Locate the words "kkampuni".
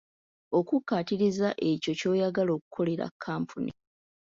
3.11-3.71